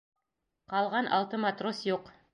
[0.73, 2.15] Ҡалған алты матрос юҡ!